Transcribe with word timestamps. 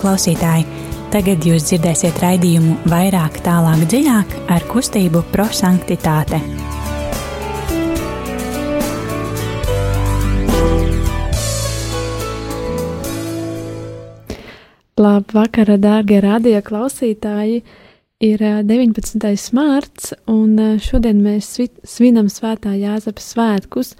Klausītāji, 0.00 0.64
tagad 1.12 1.44
jūs 1.44 1.66
dzirdēsiet 1.68 2.22
raidījumu 2.22 2.78
vairāk, 2.88 3.34
tālāk, 3.44 3.82
dziļāk 3.90 4.30
ar 4.48 4.64
kustību 4.70 5.20
prosanktitāte. 5.28 6.40
Labvakar, 15.00 15.74
dārgie 15.80 16.22
radio 16.24 16.62
klausītāji! 16.64 17.60
Ir 18.24 18.42
19. 18.68 19.52
mārts, 19.56 20.14
un 20.28 20.56
šodien 20.80 21.20
mēs 21.24 21.54
svinam 21.88 22.32
Svētā 22.32 22.72
Jāzepa 22.76 23.20
svētkus. 23.24 23.94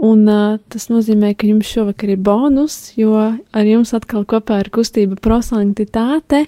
Un, 0.00 0.24
uh, 0.26 0.56
tas 0.72 0.88
nozīmē, 0.88 1.34
ka 1.36 1.46
jums 1.46 1.68
šovakar 1.68 2.14
ir 2.14 2.20
bonus, 2.24 2.92
jo 2.96 3.12
ar 3.18 3.66
jums 3.68 3.92
atkal 3.94 4.24
kopā 4.28 4.62
ir 4.62 4.70
kustība 4.72 5.18
prosanktitāte, 5.20 6.46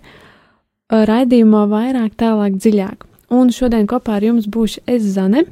raidījumā 0.91 1.65
vairāk, 1.69 2.15
tālāk, 2.21 2.57
dziļāk. 2.57 3.05
Un 3.35 3.53
šodien 3.53 3.87
kopā 3.91 4.17
ar 4.19 4.27
jums 4.27 4.49
būšu 4.49 4.85
es 4.91 5.05
Zane, 5.15 5.45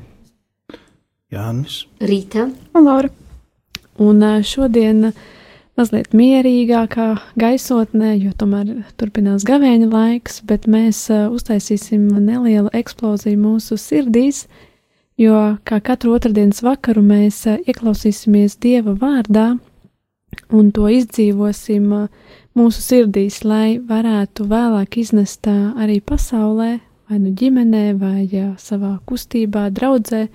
Jānis, 1.33 1.87
Rīta 2.01 2.51
un 2.77 2.89
Laura. 2.89 3.13
Un 4.01 4.25
uh, 4.25 4.41
šodien 4.45 5.13
mazliet 5.77 6.17
mierīgākā 6.17 7.07
gaisotnē, 7.41 8.17
jo 8.21 8.33
tomēr 8.37 8.83
turpinās 9.01 9.45
gavēņa 9.49 9.89
laiks, 9.93 10.43
bet 10.49 10.65
mēs 10.69 11.07
uh, 11.13 11.29
uztaisīsim 11.33 12.09
nelielu 12.25 12.73
eksploziju 12.77 13.41
mūsu 13.41 13.79
sirdīs, 13.81 14.47
uh, 14.49 14.69
jo 15.19 15.57
kā 15.65 15.81
katru 15.85 16.15
otrdienas 16.17 16.63
vakaru 16.65 17.03
mēs 17.05 17.45
eh, 17.47 17.61
ieklausīsimies 17.69 18.59
Dieva 18.63 18.95
vārdā 18.99 19.57
un 20.53 20.71
to 20.73 20.89
izdzīvosim 20.89 21.93
eh, 21.99 22.09
mūsu 22.57 22.83
sirdīs, 22.85 23.43
lai 23.45 23.79
varētu 23.79 24.47
vēlāk 24.49 24.99
iznest 25.03 25.49
eh, 25.51 25.61
arī 25.77 26.01
pasaulē, 26.01 26.79
vai 27.11 27.21
nu 27.21 27.33
ģimenē, 27.37 27.87
vai 28.01 28.27
savā 28.59 28.97
kustībā, 29.07 29.69
draudzē, 29.71 30.27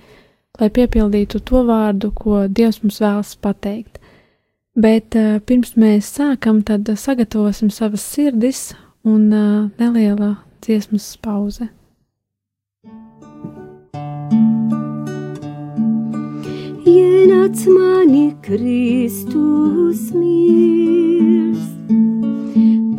lai 0.60 0.68
piepildītu 0.74 1.40
to 1.40 1.64
vārdu, 1.66 2.12
ko 2.14 2.46
Dievs 2.46 2.82
mums 2.82 3.00
vēlas 3.02 3.34
pateikt. 3.36 3.98
Bet 4.78 5.16
pirms 5.46 5.72
mēs 5.74 6.06
sākam, 6.14 6.60
tad 6.62 6.86
sagatavosim 6.86 7.70
savas 7.74 8.04
sirdis 8.06 8.76
un 9.02 9.26
neliela 9.74 10.36
dziesmas 10.62 11.16
pauze. 11.18 11.66
Ienāc 16.86 17.58
mani 17.74 18.36
Kristus 18.38 20.12
mīls, 20.14 21.64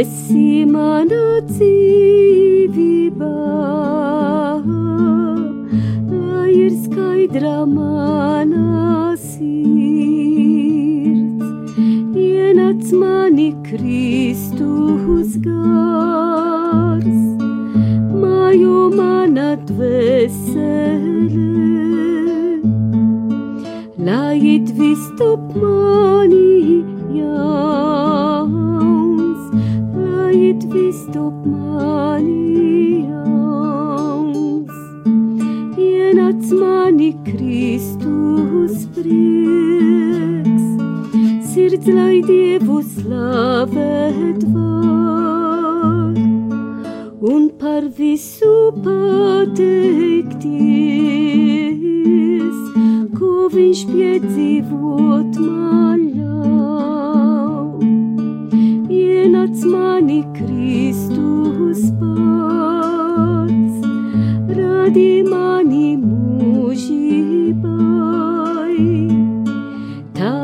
Esi 0.03 0.65
mana 0.69 1.41
dzīvība, 1.49 3.33
lai 6.11 6.53
ir 6.53 6.73
skaidra 6.85 7.66
mana 7.66 9.17
sirds. 9.17 10.61
Ienāc 12.13 12.93
mani 12.93 13.49
Kristus 13.66 14.10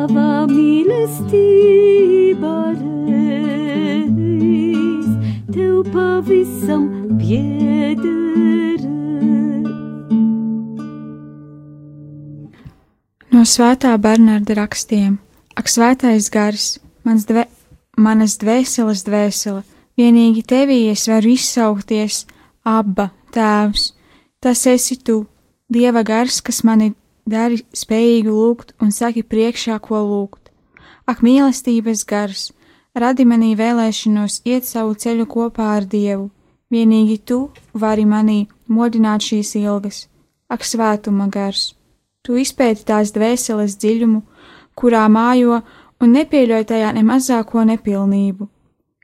tava 0.07 0.47
mīlestība 0.47 2.71
reiz, 2.77 5.07
tev 5.51 5.83
pavisam 5.91 6.85
pieder. 7.19 8.79
No 13.33 13.43
svētā 13.43 13.97
Bernarda 13.99 14.55
rakstiem: 14.55 15.19
Ak, 15.57 15.67
svētais 15.67 16.29
gars, 16.31 16.79
mans 17.03 17.27
dve, 17.27 17.47
manas 17.97 18.37
dvēseles 18.39 19.03
dvēsele, 19.07 19.63
vienīgi 19.99 20.45
tevī 20.47 20.87
es 20.93 21.07
varu 21.11 21.35
izsaukties, 21.35 22.25
abba, 22.63 23.11
tēvs, 23.35 23.91
tas 24.39 24.63
esi 24.67 24.95
tu, 25.03 25.25
dieva 25.67 26.03
gars, 26.07 26.39
kas 26.41 26.63
mani 26.63 26.93
dari 27.27 27.59
spējīgu 27.75 28.31
lūgt 28.31 28.73
un 28.81 28.91
saki 28.95 29.23
priekšā, 29.23 29.77
ko 29.83 29.99
lūgt. 30.01 30.51
Ak, 31.07 31.21
mīlestības 31.23 32.03
gars, 32.07 32.49
radi 32.95 33.27
manī 33.27 33.53
vēlēšanos 33.59 34.41
iet 34.47 34.67
savu 34.67 34.95
ceļu 34.95 35.27
kopā 35.29 35.69
ar 35.77 35.87
Dievu, 35.87 36.29
vienīgi 36.71 37.17
tu 37.23 37.39
vari 37.73 38.05
manī 38.07 38.47
modināt 38.67 39.27
šīs 39.27 39.55
ilgas. 39.59 40.05
Ak, 40.49 40.63
svētuma 40.63 41.27
gars! 41.31 41.73
Tu 42.23 42.35
izpēti 42.41 42.83
tās 42.87 43.13
dvēseles 43.15 43.77
dziļumu, 43.79 44.21
kurā 44.75 45.05
mājo 45.07 45.61
un 46.03 46.13
nepieļauj 46.15 46.65
tajā 46.71 46.91
ne 46.95 47.03
mazāko 47.07 47.63
nepilnību. 47.67 48.47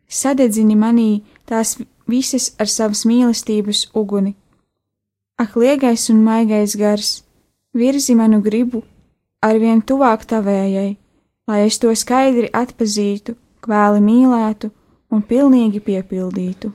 Sadedzini 0.07 0.75
manī 0.75 1.23
tās 1.47 1.77
visas 2.07 2.51
ar 2.59 2.67
savas 2.67 3.05
mīlestības 3.07 3.87
uguni. 3.95 4.35
Ak, 5.39 5.55
liegais 5.55 6.09
un 6.11 6.19
maigais 6.23 6.75
gars, 6.77 7.23
virzi 7.73 8.15
manu 8.15 8.41
gribu 8.41 8.83
arvien 9.43 9.81
tuvāk 9.81 10.23
tavējai, 10.29 10.93
lai 11.49 11.59
es 11.65 11.79
to 11.81 11.91
skaidri 11.97 12.49
atpazītu, 12.53 13.35
kvēli 13.63 13.99
mīlētu 14.03 14.69
un 15.13 15.21
pilnīgi 15.27 15.81
piepildītu. 15.83 16.71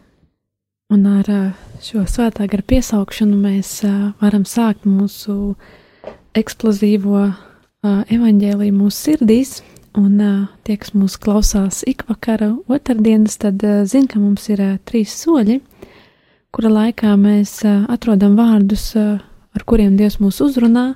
Un 0.89 1.05
ar 1.05 1.27
šo 1.85 2.07
svētā 2.09 2.47
gara 2.49 2.65
piesaukšanu 2.65 3.37
mēs 3.37 3.73
varam 4.23 4.47
sākt 4.49 4.87
mūsu 4.89 5.55
eksplozīvo 6.39 7.27
evaņģēlīju 7.85 8.77
mūsu 8.77 8.97
sirdīs, 9.11 9.59
un 9.99 10.17
tie, 10.65 10.79
kas 10.81 10.95
mūs 10.97 11.19
klausās 11.21 11.83
ikvakara 11.89 12.55
otrdienas, 12.73 13.37
tad 13.43 13.63
zina, 13.89 14.09
ka 14.09 14.21
mums 14.21 14.49
ir 14.53 14.63
trīs 14.89 15.13
soļi, 15.21 15.59
kura 16.55 16.73
laikā 16.73 17.13
mēs 17.21 17.59
atrodam 17.69 18.39
vārdus, 18.39 18.95
ar 19.59 19.67
kuriem 19.69 19.99
Dievs 19.99 20.21
mūs 20.23 20.39
uzrunā, 20.45 20.93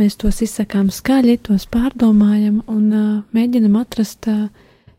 mēs 0.00 0.16
tos 0.20 0.40
izsakām 0.44 0.88
skaļi, 0.90 1.36
tos 1.46 1.68
pārdomājam 1.70 2.62
un 2.72 2.88
mēģinam 3.36 3.76
atrast 3.82 4.26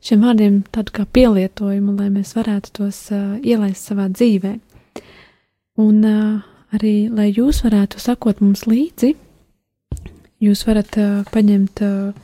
šiem 0.06 0.24
vārdiem 0.24 0.62
tādu 0.72 0.94
kā 0.96 1.08
pielietojumu, 1.18 1.98
lai 1.98 2.12
mēs 2.14 2.36
varētu 2.38 2.74
tos 2.80 3.02
ielaist 3.42 3.90
savā 3.90 4.08
dzīvē. 4.14 4.54
Un 5.84 6.00
arī, 6.06 6.96
lai 7.12 7.32
jūs 7.34 7.66
varētu 7.66 8.00
sakot 8.00 8.40
mums 8.46 8.64
līdzi, 8.70 9.16
Jūs 10.44 10.66
varat 10.68 10.98
uh, 11.00 11.24
paņemt 11.32 11.82
uh, 11.86 12.16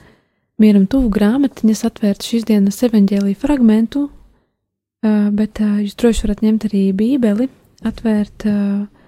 mieram 0.60 0.84
tuvu 0.92 1.10
grāmatiņas, 1.16 1.86
atvērt 1.88 2.26
šīs 2.28 2.44
dienas 2.50 2.82
evaņģēlīju 2.84 3.40
fragmentu, 3.40 4.10
uh, 4.10 5.30
bet 5.32 5.62
uh, 5.64 5.80
jūs 5.80 5.96
droši 5.96 6.28
varat 6.28 6.44
ņemt 6.44 6.68
arī 6.68 6.82
bībeli, 6.98 7.48
atvērt 7.88 8.46
uh, 8.52 8.58
uh, 8.84 9.01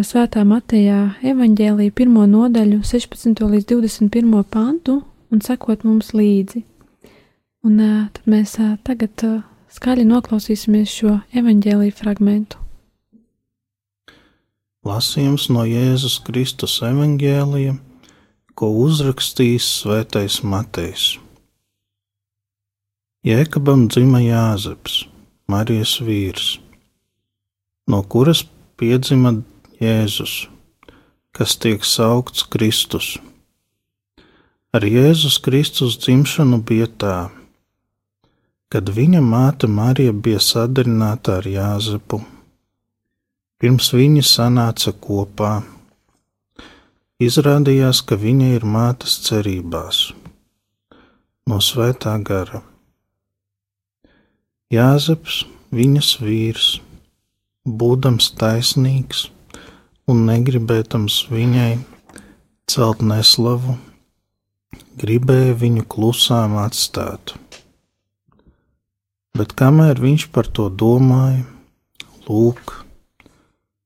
svētā 0.00 0.46
Matejā 0.48 1.18
evaņģēlīju 1.28 1.92
pirmo 1.92 2.24
nodaļu, 2.24 2.80
16. 2.86 3.44
līdz 3.52 3.68
21. 3.74 4.32
pantu 4.48 5.02
un 5.28 5.44
sekot 5.44 5.84
mums 5.84 6.14
līdzi. 6.16 6.64
Un 7.68 7.78
uh, 7.78 8.08
tad 8.16 8.24
mēs 8.32 8.56
uh, 8.62 8.74
tagad 8.86 9.26
skaļi 9.72 10.08
noklausīsimies 10.08 10.96
šo 10.96 11.18
evaņģēlīju 11.36 11.96
fragmentu. 12.00 12.58
Lasījums 14.88 15.46
no 15.52 15.62
Jēzus 15.68 16.18
Kristus 16.26 16.80
evaņģēlija 16.82 17.76
ko 18.54 18.68
uzrakstījis 18.84 19.66
Svētais 19.80 20.40
Matejs. 20.44 21.16
Jēkabam 23.26 23.86
dzima 23.92 24.20
Jāzeps, 24.22 25.04
Marijas 25.50 25.94
vīrs, 26.02 26.56
no 27.90 28.02
kuras 28.02 28.42
piedzima 28.80 29.36
Jēzus, 29.82 30.32
kas 31.34 31.56
tiek 31.58 31.82
saukts 31.82 32.44
Kristus. 32.46 33.16
Ar 34.70 34.84
Jēzus 34.86 35.40
Kristus 35.42 35.96
dzimšanu 35.98 36.60
bija 36.68 36.86
tā, 36.86 37.16
kad 38.70 38.92
viņa 38.94 39.24
māte 39.26 39.66
Marija 39.66 40.14
bija 40.14 40.38
sadarināta 40.38 41.40
ar 41.40 41.48
Jāzepu. 41.50 42.20
Pirms 43.58 43.90
viņi 43.96 44.22
sanāca 44.22 44.94
kopā, 45.08 45.50
izrādījās, 47.18 48.04
ka 48.06 48.20
viņa 48.22 48.54
ir 48.60 48.68
mātes 48.78 49.18
cerībās 49.26 50.04
no 51.50 51.58
svētā 51.58 52.14
gara. 52.22 52.62
Jāzeps, 54.70 55.42
viņas 55.74 56.16
vīrs, 56.22 56.72
būdams 57.66 58.30
taisnīgs 58.38 59.26
un 60.10 60.24
negribētams 60.26 61.18
viņai 61.30 61.72
celt 62.70 63.02
neslavu, 63.06 63.76
gribēja 65.00 65.54
viņu 65.60 65.86
klusām 65.92 66.56
atstāt. 66.62 67.34
Bet 69.38 69.54
kamēr 69.56 70.00
viņš 70.02 70.28
par 70.34 70.48
to 70.48 70.68
domāja, 70.68 71.44
lūk, 72.28 72.74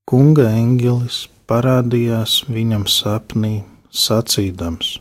kunga 0.09 0.49
eņģelis 0.51 1.21
parādījās 1.51 2.41
viņam 2.51 2.87
sapnī, 2.91 3.61
sacīdams: 3.91 4.97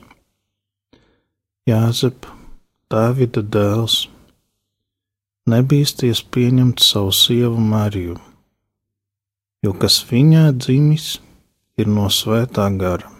Jāzep, 1.65 2.29
Dāvida 2.93 3.41
dēls, 3.41 4.03
nebīsties 5.49 6.21
pieņemt 6.31 6.83
savu 6.85 7.09
sievu 7.17 7.57
Mariju, 7.57 8.19
jo 9.65 9.73
kas 9.81 9.99
viņā 10.11 10.45
dzimis, 10.61 11.09
ir 11.81 11.91
no 11.91 12.05
svētā 12.13 12.69
gara 12.77 13.15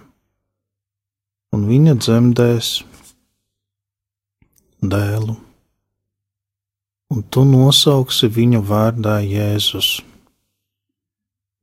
un 1.56 1.64
viņa 1.70 1.94
dzemdēs 2.02 2.70
dēlu, 4.84 5.36
un 7.16 7.24
tu 7.32 7.46
nosauksi 7.48 8.28
viņu 8.38 8.60
vārdā 8.68 9.22
Jēzus, 9.24 9.92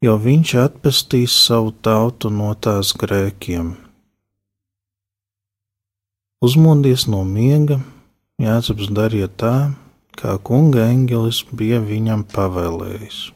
jo 0.05 0.17
viņš 0.27 0.55
atpestīs 0.63 1.37
savu 1.45 1.75
tautu 1.85 2.33
no 2.33 2.55
tās 2.55 2.95
grēkiem. 3.03 3.75
Uzmodies 6.43 7.07
no 7.07 7.23
miega, 7.29 7.83
Jāzeps 8.43 8.89
darīja 8.91 9.29
tā, 9.39 9.55
kā 10.19 10.35
kunga 10.49 10.89
eņģelis 10.89 11.45
bija 11.53 11.79
viņam 11.85 12.25
pavēlējis. 12.33 13.32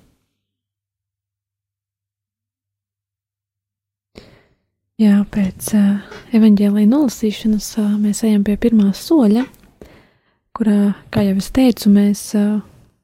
Jā, 4.97 5.19
pēc 5.29 5.75
uh, 5.77 6.15
evaņģēlīja 6.33 6.89
nolasīšanas 6.89 7.67
uh, 7.83 7.89
mēs 8.01 8.23
ejam 8.25 8.47
pie 8.47 8.55
pirmā 8.57 8.95
soļa, 8.97 9.43
kurā, 10.57 10.95
kā 11.13 11.21
jau 11.27 11.35
es 11.37 11.51
teicu, 11.53 11.91
mēs 11.93 12.23
uh, 12.41 12.63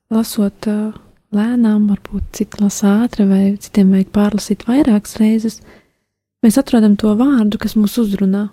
lasot 0.08 0.70
uh, 0.72 0.94
lēnām, 1.36 1.90
varbūt 1.90 2.30
citi 2.38 2.62
lasa 2.62 2.94
ātri, 3.02 3.26
vai 3.28 3.42
citiem 3.60 3.92
vajag 3.92 4.08
pārlasīt 4.16 4.64
vairākas 4.70 5.18
reizes, 5.20 5.58
mēs 6.40 6.56
atrodam 6.62 6.96
to 6.96 7.12
vārdu, 7.20 7.60
kas 7.60 7.76
mūs 7.76 7.98
uzrunā. 8.00 8.46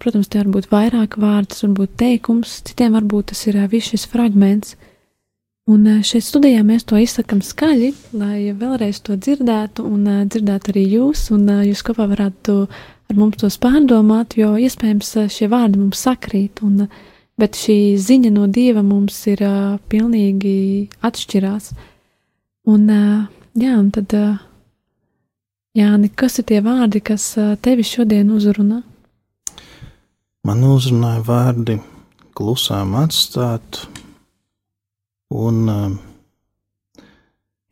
Protams, 0.00 0.32
tie 0.32 0.40
var 0.40 0.54
būt 0.56 0.72
vairāk 0.72 1.20
vārdi, 1.20 1.52
tas 1.52 1.66
var 1.66 1.76
būt 1.82 1.98
teikums, 2.00 2.62
citiem 2.70 2.96
varbūt 2.96 3.34
tas 3.34 3.44
ir 3.50 3.60
uh, 3.60 3.68
viss 3.68 3.92
šis 3.92 4.08
fragments. 4.08 4.72
Un 5.66 5.86
šeit 6.06 6.22
studijā 6.22 6.60
mēs 6.62 6.84
to 6.86 6.98
izsakām 7.02 7.40
skaļi, 7.42 7.90
lai 8.14 8.52
vēlreiz 8.54 9.00
to 9.02 9.16
dzirdētu, 9.18 9.82
un 9.82 10.04
uh, 10.06 10.20
dzirdētu 10.30 10.70
arī 10.70 10.84
jūs, 10.92 11.24
un 11.34 11.48
uh, 11.50 11.64
jūs 11.66 11.82
kopā 11.86 12.06
varētu 12.12 12.54
ar 13.10 13.18
mums 13.18 13.40
tos 13.40 13.58
pārdomāt, 13.58 14.36
jo 14.38 14.52
iespējams 14.54 15.10
šie 15.34 15.50
vārdi 15.50 15.80
mums 15.82 16.04
sakrīt, 16.06 16.62
un, 16.62 16.86
bet 17.38 17.58
šī 17.58 17.96
ziņa 17.98 18.30
no 18.34 18.46
Dieva 18.46 18.82
mums 18.86 19.18
ir 19.30 19.42
pilnīgi 19.90 20.54
atšķirās. 21.06 21.72
Un, 22.70 22.86
jā, 23.54 23.74
un 23.74 23.90
tad, 23.94 24.14
Jāni, 25.76 26.08
kas 26.08 26.38
ir 26.40 26.46
tie 26.48 26.62
vārdi, 26.64 27.02
kas 27.04 27.34
tevi 27.60 27.84
šodien 27.84 28.30
uzrunā? 28.32 28.78
Man 30.48 30.62
uzrunāja 30.64 31.20
vārdi 31.26 31.76
klusām 32.38 32.94
atstāt, 32.96 33.82
Un 35.34 35.64
um, 35.66 35.96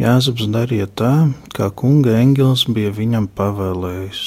Jāzeps 0.02 0.48
darīja 0.50 0.88
tā, 0.90 1.12
kā 1.54 1.68
kunga 1.70 2.16
eņģelis 2.18 2.64
bija 2.74 2.90
viņam 2.90 3.28
pavēlējis. 3.38 4.22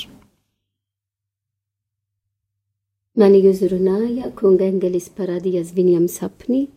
Mani 3.20 3.42
uzrunāja, 3.50 4.30
kunga 4.38 4.70
eņģelis 4.70 5.10
parādījās 5.18 5.74
viņam 5.76 6.06
sapnī, 6.08 6.68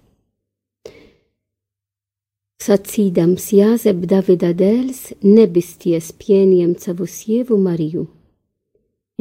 sacīdams 2.61 3.47
Jāzep 3.55 4.03
Davida 4.11 4.51
dēls 4.57 5.13
nebisties 5.23 6.11
pieņemt 6.19 6.83
savu 6.83 7.07
sievu 7.07 7.61
Mariju, 7.63 8.09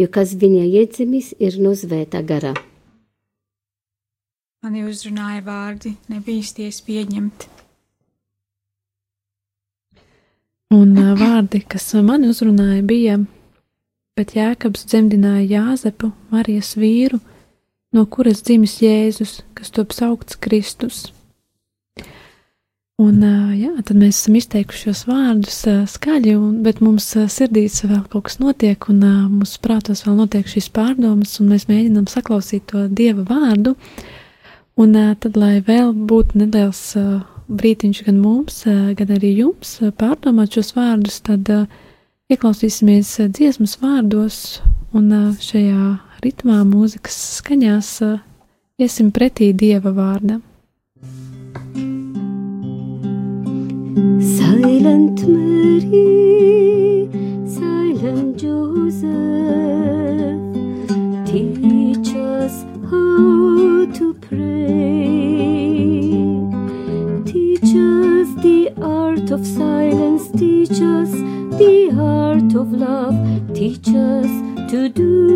jo 0.01 0.09
kas 0.09 0.33
viņa 0.33 0.65
iedzimis 0.65 1.35
ir 1.37 1.61
no 1.61 1.75
svētā 1.77 2.23
garā. 2.25 2.55
Mani 4.59 4.81
uzrunāja 4.83 5.39
vārdi, 5.45 5.93
nebīsties 6.11 6.81
pieņemt. 6.83 7.45
Un 10.75 10.91
vārdi, 11.15 11.61
kas 11.63 11.85
man 12.03 12.25
uzrunāja, 12.27 12.81
bija, 12.83 13.15
bet 14.19 14.35
Jēkabs 14.35 14.83
dzemdināja 14.91 15.45
Jāzepu, 15.53 16.11
Marijas 16.33 16.73
vīru, 16.75 17.21
no 17.95 18.03
kuras 18.11 18.43
dzimis 18.43 18.75
Jēzus, 18.83 19.37
kas 19.55 19.71
top 19.71 19.95
saukts 19.95 20.35
Kristus. 20.43 21.05
Un, 22.99 23.23
jā, 23.55 23.71
tad 23.79 23.95
mēs 23.95 24.19
esam 24.19 24.35
izteikuši 24.43 24.89
šos 24.89 25.07
vārdus 25.07 25.63
skaļi, 25.95 26.35
un, 26.35 26.63
bet 26.67 26.83
mums 26.83 27.13
sirdīs 27.31 27.79
vēl 27.87 28.03
kaut 28.11 28.27
kas 28.27 28.41
notiek, 28.43 28.91
un 28.91 29.05
mūsu 29.39 29.63
prātos 29.63 30.03
vēl 30.03 30.19
notiek 30.19 30.51
šīs 30.51 30.67
pārdomas, 30.75 31.39
un 31.39 31.53
mēs 31.55 31.69
mēģinām 31.71 32.11
saklausīt 32.11 32.73
to 32.73 32.89
Dieva 32.91 33.23
vārdu. 33.23 33.79
Uh, 33.79 34.17
Un 34.79 34.93
tad, 34.95 35.35
lai 35.35 35.59
vēl 35.59 35.91
būtu 35.91 36.39
neliels 36.39 36.81
brītiņš 37.51 38.03
gan 38.05 38.19
mums, 38.23 38.61
gan 38.95 39.09
arī 39.11 39.33
jums 39.41 39.73
pārdomāt 39.99 40.55
šos 40.55 40.71
vārdus, 40.77 41.19
tad 41.25 41.49
ieklausīsimies 42.31 43.09
dziesmas 43.35 43.75
vārdos 43.81 44.61
un 44.95 45.11
šajā 45.43 45.97
ritmā, 46.23 46.61
mūzikas 46.69 47.17
skaņās 47.41 47.91
iesim 48.79 49.11
pretī 49.11 49.51
Dieva 49.51 49.91
vārdam. 49.91 50.39
Silent 54.23 55.25
Mary, 55.27 56.07
silent 57.51 58.39
Joseph, 58.43 59.58
of 69.39 69.47
silence, 69.47 70.29
teach 70.31 70.81
us 70.81 71.11
the 71.59 71.95
art 71.97 72.53
of 72.55 72.73
love, 72.73 73.15
teach 73.53 73.87
us 73.87 74.27
to 74.69 74.89
do 74.89 75.28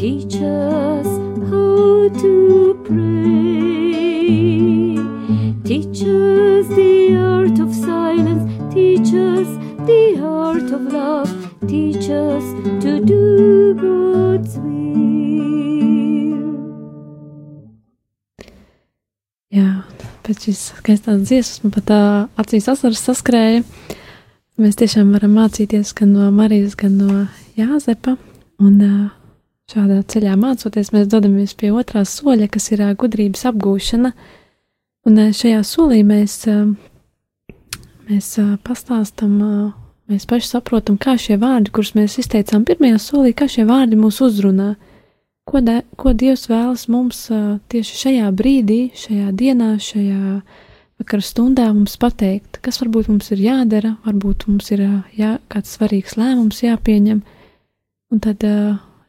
teach 0.00 0.36
us 0.36 1.06
how 1.50 2.08
to 2.22 2.32
pray. 2.86 4.16
Teach 5.68 6.00
us 6.08 6.66
the 6.68 7.14
art 7.20 7.58
of 7.60 7.74
silence, 7.74 8.44
teach 8.72 9.12
us 9.12 9.48
the 9.84 10.18
art 10.24 10.72
of 10.72 10.90
love, 10.90 11.28
teach 11.68 12.08
us 12.08 12.44
to 12.82 13.04
do 13.04 13.74
God's 13.76 14.56
will. 14.64 14.88
Jā, 19.52 19.84
pēc 20.24 20.48
šīs 20.48 20.64
skaistās 20.80 21.20
dziesmas 21.28 21.60
man 21.66 21.76
pat 21.76 21.92
uh, 21.92 22.24
acīs 22.40 22.72
asaras 22.72 23.04
saskrēja. 23.04 23.68
Mēs 24.56 24.80
tiešām 24.80 25.12
varam 25.12 25.36
mācīties 25.36 25.92
gan 25.92 26.16
no 26.16 26.32
Marijas, 26.32 26.72
gan 26.72 26.96
no 26.96 27.26
Jāzepa. 27.60 28.16
Un 28.60 28.80
uh, 28.84 29.19
šādā 29.70 30.00
ceļā 30.10 30.36
mācoties, 30.40 30.92
mēs 30.94 31.08
dodamies 31.10 31.54
pie 31.58 31.70
otrā 31.74 32.02
soļa, 32.06 32.48
kas 32.50 32.70
ir 32.74 32.82
gudrības 32.98 33.46
apgūšana. 33.52 34.12
Un 35.08 35.20
šajā 35.32 35.62
solī 35.64 36.02
mēs, 36.04 36.42
mēs 38.10 38.30
pastāstam, 38.66 39.36
mēs 40.10 40.26
paši 40.28 40.50
saprotam, 40.56 40.98
kā 41.00 41.16
šie 41.20 41.38
vārdi, 41.40 41.72
kurus 41.72 41.94
mēs 41.96 42.18
izteicām 42.20 42.66
pirmajā 42.68 42.98
solī, 43.00 43.32
kā 43.36 43.48
šie 43.48 43.64
vārdi 43.68 43.98
mūs 44.00 44.20
uzrunā. 44.26 44.74
Ko, 45.48 45.62
de, 45.64 45.80
ko 45.98 46.12
Dievs 46.14 46.44
vēlas 46.50 46.84
mums 46.92 47.24
tieši 47.72 47.96
šajā 48.04 48.28
brīdī, 48.36 48.82
šajā 48.94 49.32
dienā, 49.34 49.72
šajā 49.82 50.42
vakara 51.00 51.24
stundā 51.24 51.70
mums 51.72 51.96
pateikt, 51.98 52.60
kas 52.62 52.78
varbūt 52.82 53.08
mums 53.10 53.32
ir 53.32 53.40
jādara, 53.46 53.96
varbūt 54.04 54.46
mums 54.50 54.68
ir 54.74 54.84
jā, 55.16 55.38
kāds 55.50 55.72
svarīgs 55.78 56.18
lēmums 56.20 56.60
jāpieņem. 56.66 57.24
Un 58.10 58.22
tad, 58.22 58.44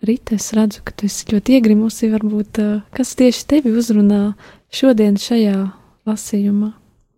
uh, 0.01 0.05
Rīta, 0.05 0.34
es 0.34 0.50
redzu, 0.58 0.81
ka 0.81 0.96
tu 0.98 1.05
esi 1.05 1.27
ļoti 1.29 1.60
iegrimusi, 1.60 2.08
varbūt 2.10 2.58
uh, 2.58 2.70
kas 2.96 3.13
tieši 3.20 3.43
tevi 3.51 3.70
uzrunā 3.77 4.31
šodien 4.74 5.20
šajā 5.22 5.58
lasījumā. 6.10 6.72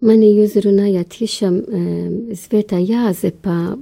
Mani 0.03 0.33
uzrunāja 0.43 1.05
tiešām 1.07 1.59
um, 1.63 2.17
Svētā 2.35 2.81
Jāzepa 2.83 3.77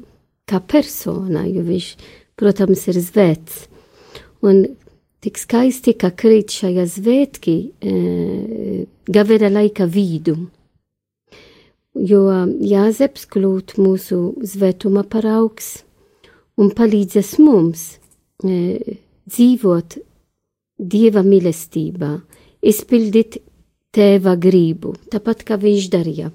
kā 0.45 0.59
persona, 0.69 1.47
jo 1.49 1.63
viņš, 1.65 1.87
protams, 2.37 2.83
ir 2.91 2.99
zvēts. 3.01 3.63
Un 4.45 4.67
tik 5.25 5.41
skaisti, 5.41 5.95
ka 5.97 6.11
krīt 6.13 6.53
šajā 6.53 6.85
svētki 6.89 7.55
e, 7.81 8.85
gavera 9.09 9.49
laika 9.53 9.85
vidu. 9.89 10.35
Jo 11.93 12.21
Jāzeps 12.57 13.25
kļūt 13.29 13.75
mūsu 13.81 14.21
svētuma 14.53 15.05
paraugs 15.09 15.79
un 16.57 16.73
palīdzēs 16.73 17.35
mums 17.41 17.85
dzīvot 18.41 19.97
Dieva 20.81 21.21
mīlestībā, 21.21 22.11
izpildīt 22.65 23.37
tēva 23.93 24.33
gribu, 24.41 24.95
tāpat 25.13 25.43
kā 25.45 25.59
viņš 25.61 25.89
darīja. 25.93 26.31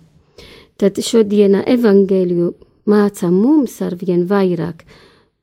Tad 0.78 1.00
šodiena 1.02 1.64
evaņģēliju 1.66 2.52
māca 2.86 3.30
mums 3.32 3.80
ar 3.82 3.96
vien 3.98 4.26
vairāk 4.30 4.84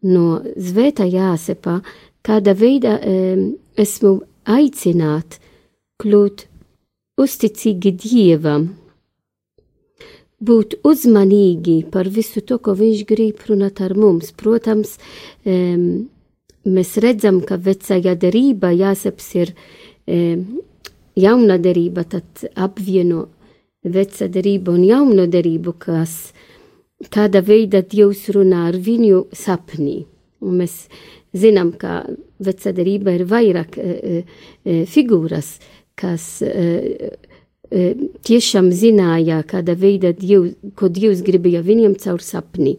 no 0.07 0.39
Svētā 0.55 1.07
Jāsepa, 1.09 1.81
kāda 2.23 2.53
veida 2.55 2.99
esmu 3.75 4.21
aicināt 4.47 5.39
kļūt 6.03 6.45
uzticīgi 7.19 7.93
Dievam, 7.99 8.69
būt 10.43 10.79
uzmanīgi 10.83 11.77
par 11.91 12.09
visu 12.11 12.43
to, 12.43 12.59
ko 12.59 12.75
Viņš 12.75 13.03
grib 13.07 13.43
runāt 13.47 13.79
ar 13.83 13.95
mums. 13.95 14.33
Protams, 14.35 14.97
um, 15.45 16.09
mēs 16.65 16.97
redzam, 17.03 17.41
ka 17.45 17.57
vecajā 17.57 18.15
derībā 18.19 18.71
jāsaps 18.75 19.29
ir 19.35 19.53
um, 20.07 20.61
jauna 21.15 21.57
derība, 21.61 22.05
tad 22.09 22.45
apvieno 22.55 23.27
veca 23.83 24.27
derību 24.31 24.77
un 24.77 24.83
jauno 24.87 25.27
derību, 25.27 25.75
kas 25.79 26.33
kāda 27.11 27.43
veida 27.43 27.83
Dievs 27.83 28.29
runā 28.33 28.67
ar 28.69 28.77
viņu 28.79 29.27
sapnī. 29.35 30.03
Un 30.43 30.59
mēs 30.61 30.87
zinām, 31.35 31.73
ka 31.79 32.03
vecā 32.43 32.73
derība 32.75 33.15
ir 33.17 33.25
vairāk 33.27 33.77
e, 33.79 34.23
e, 34.63 34.83
figūras, 34.89 35.57
kas 35.99 36.41
e, 36.45 37.11
e, 37.69 37.83
tiešām 38.27 38.71
zināja, 38.75 39.41
kāda 39.47 39.75
veida 39.79 40.13
Dievs, 40.15 40.55
ko 40.79 40.89
Dievs 40.91 41.23
gribēja 41.25 41.63
viņiem 41.65 41.97
caur 42.03 42.23
sapni. 42.23 42.77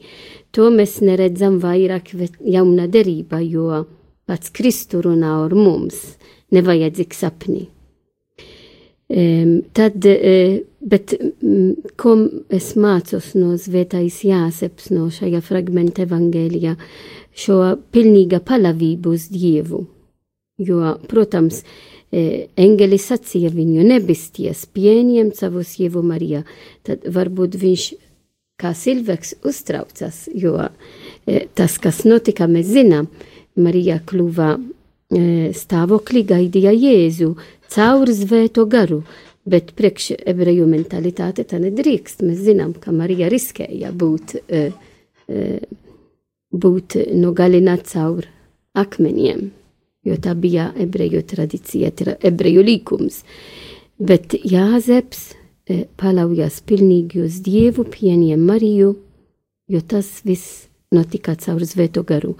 To 0.54 0.70
mēs 0.70 1.00
neredzam 1.02 1.58
vairāk 1.62 2.12
jaunā 2.14 2.86
derībā, 2.86 3.40
jo 3.42 3.84
pats 4.28 4.52
Kristu 4.54 5.02
runā 5.02 5.32
ar 5.44 5.54
mums, 5.58 6.14
nevajadzīgs 6.54 7.24
sapni. 7.24 7.64
Um, 9.14 9.58
tad, 9.76 10.06
uh, 10.08 10.54
bet 10.80 11.12
um, 11.20 11.74
ko 12.00 12.14
es 12.54 12.70
mācos 12.80 13.34
no 13.36 13.52
Svētais 13.60 14.22
Jāseps, 14.24 14.88
no 14.94 15.10
šajā 15.12 15.42
fragmenta 15.44 16.06
evangēlijā, 16.06 16.72
šo 17.36 17.58
pilnīga 17.92 18.40
palavību 18.46 19.12
uz 19.12 19.26
Dievu. 19.28 19.82
Jo, 20.64 20.94
protams, 21.10 21.60
uh, 21.60 22.30
engeli 22.56 22.96
sacīja 23.02 23.52
viņu 23.52 23.84
nebisties, 23.90 24.64
pieņem 24.72 25.34
savu 25.36 25.66
sievu 25.68 26.00
Mariju, 26.06 26.40
tad 26.86 27.04
varbūt 27.04 27.60
viņš 27.60 27.86
kā 28.60 28.74
cilvēks 28.76 29.38
uztraucas, 29.46 30.24
jo 30.34 30.56
uh, 30.58 30.94
tas, 31.54 31.78
kas 31.82 32.04
notika, 32.08 32.48
mēs 32.50 32.70
zinām, 32.74 33.08
Marija 33.54 34.00
kļuva 34.02 34.54
stāvoklī 35.54 36.24
gaidīja 36.26 36.72
Jēzu, 36.74 37.34
caur 37.70 38.10
zvēto 38.10 38.66
garu, 38.66 39.02
bet 39.46 39.74
priekš 39.76 40.14
ebreju 40.26 40.66
mentalitāte 40.66 41.44
tā 41.44 41.60
nedrīkst. 41.60 42.22
Mēs 42.24 42.40
zinām, 42.46 42.72
ka 42.74 42.92
Marija 42.92 43.28
riskēja 43.28 43.92
būt, 43.92 44.36
e, 44.48 44.72
e, 45.28 45.60
būt 46.50 46.96
nogalināta 47.12 47.84
caur 47.92 48.26
akmeņiem, 48.74 49.50
jo 50.04 50.16
tā 50.16 50.34
bija 50.34 50.72
ebreju 50.80 51.22
tradīcija, 51.22 51.92
ebreju 52.24 52.64
likums. 52.64 53.22
Bet 53.98 54.34
Jāzeps 54.34 55.32
e, 55.32 55.43
palaujas 55.96 56.60
pilnīgi 56.66 57.24
uz 57.24 57.40
Dievu, 57.44 57.86
pieņem 57.88 58.40
Mariju, 58.44 58.94
jo 59.72 59.80
tas 59.88 60.20
viss 60.24 60.66
notika 60.94 61.34
caur 61.40 61.64
Svēto 61.66 62.04
garu. 62.06 62.34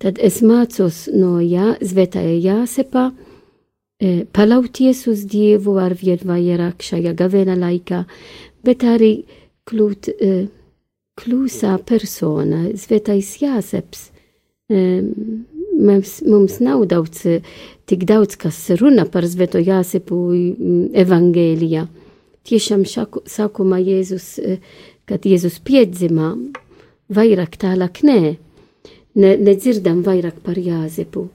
Tad 0.00 0.18
es 0.18 0.40
mācos 0.42 1.04
no 1.12 1.38
jā, 1.44 1.74
Svētajā 1.80 2.38
Jāsepā 2.40 3.10
e, 3.10 4.24
palauties 4.32 5.04
uz 5.12 5.26
Dievu 5.30 5.76
ar 5.82 5.94
vien 6.00 6.24
vairāk 6.26 6.82
šajā 6.86 7.14
gavēna 7.18 7.58
laikā, 7.60 8.04
bet 8.64 8.86
arī 8.88 9.12
kļūt 9.68 10.10
e, 10.16 10.32
klusā 11.20 11.76
persona, 11.86 12.70
Svētais 12.80 13.36
Jāseps. 13.42 14.08
E, 14.70 14.82
mums, 15.80 16.20
mums 16.24 16.60
nav 16.64 16.86
daudz, 16.88 17.26
tik 17.84 18.08
daudz, 18.08 18.40
kas 18.40 18.64
runa 18.80 19.04
par 19.04 19.28
Svēto 19.28 19.60
Jāsepu 19.62 20.24
evangēlijā. 21.04 21.86
Tiešām 22.48 22.86
šaku, 22.88 23.24
sākumā 23.28 23.80
Jēzus, 23.82 24.28
kad 25.08 25.26
Jēzus 25.28 25.58
piedzimā, 25.66 26.32
vairāk 27.12 27.58
tālāk 27.60 28.00
nē, 28.06 28.20
ne, 29.20 29.32
nedzirdam 29.36 30.04
vairāk 30.06 30.40
par 30.44 30.58
Jāzepu, 30.60 31.26